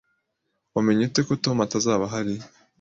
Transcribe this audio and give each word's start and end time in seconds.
Wamenye 0.75 1.01
ute 1.09 1.21
ko 1.27 1.33
Tom 1.43 1.57
atazaba 1.65 2.03
ahari? 2.07 2.35